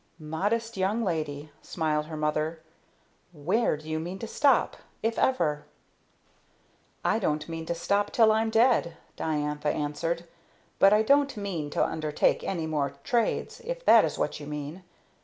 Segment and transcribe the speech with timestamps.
[0.17, 2.63] "Modest young lady," smiled her mother.
[3.33, 5.65] "Where do you mean to stop if ever?"
[7.05, 10.25] "I don't mean to stop till I'm dead," Diantha answered;
[10.79, 14.81] "but I don't mean to undertake any more trades, if that is what you mean.